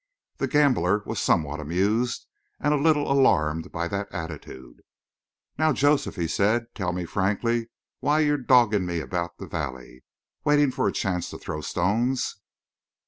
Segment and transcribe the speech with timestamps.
[0.37, 2.25] The gambler was somewhat amused
[2.59, 4.81] and a little alarmed by that attitude.
[5.59, 10.03] "Now, Joseph," he said, "tell me frankly why you're dodging me about the valley.
[10.43, 12.37] Waiting for a chance to throw stones?"